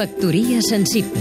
[0.00, 1.20] Factoria sensible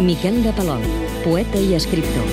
[0.00, 0.86] Miquel de Palol,
[1.20, 2.30] poeta i escriptor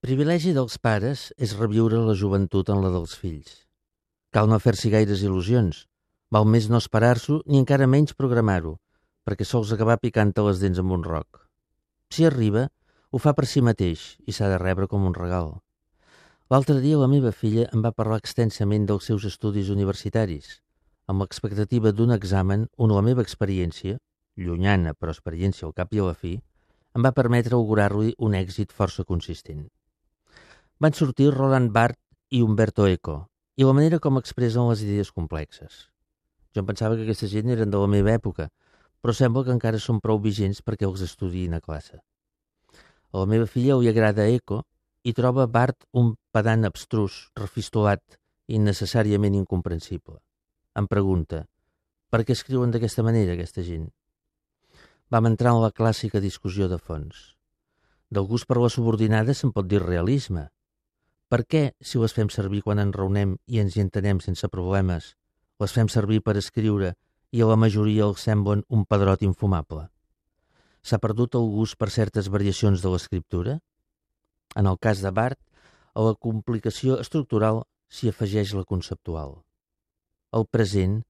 [0.00, 3.58] Privilegi dels pares és reviure la joventut en la dels fills.
[4.32, 5.82] Cal no fer-s'hi gaires il·lusions.
[6.32, 8.78] Val més no esperar-s'ho ni encara menys programar-ho,
[9.28, 11.44] perquè sols acabar picant les dents amb un roc.
[12.08, 12.70] Si arriba,
[13.12, 15.58] ho fa per si mateix i s'ha de rebre com un regal.
[16.52, 20.48] L'altre dia la meva filla em va parlar extensament dels seus estudis universitaris,
[21.08, 23.96] amb l'expectativa d'un examen on la meva experiència,
[24.36, 26.34] llunyana però experiència al cap i a la fi,
[26.94, 29.62] em va permetre augurar-li un èxit força consistent.
[30.84, 32.02] Van sortir Roland Barthes
[32.36, 33.14] i Umberto Eco,
[33.56, 35.78] i la manera com expressen les idees complexes.
[36.52, 38.50] Jo em pensava que aquesta gent eren de la meva època,
[39.00, 42.02] però sembla que encara són prou vigents perquè els estudiïn a classe.
[43.14, 44.60] A la meva filla li agrada Eco
[45.04, 48.02] i troba Bart un pedant abstrus, refistolat,
[48.50, 50.18] innecessàriament incomprensible.
[50.74, 51.44] Em pregunta,
[52.10, 53.86] per què escriuen d'aquesta manera aquesta gent?
[55.14, 57.22] Vam entrar en la clàssica discussió de fons.
[58.10, 60.48] Del gust per la subordinada se'n pot dir realisme.
[61.30, 65.14] Per què, si les fem servir quan ens reunem i ens hi entenem sense problemes,
[65.62, 66.92] les fem servir per escriure
[67.30, 69.86] i a la majoria els semblen un pedrot infumable?
[70.82, 73.58] S'ha perdut el gust per certes variacions de l'escriptura?
[74.54, 75.40] En el cas de Bart,
[75.94, 77.62] a la complicació estructural
[77.94, 79.38] s'hi afegeix la conceptual.
[80.34, 81.00] El present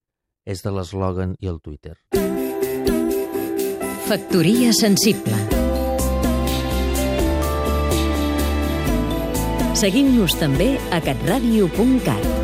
[0.44, 1.96] és de l'eslògan i el Twitter.
[4.04, 5.38] Factoria sensible
[9.74, 12.43] Seguim-nos també a catradio.cat